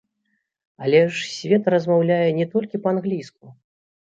[0.85, 3.45] Але ж свет размаўляе не толькі па-англійску!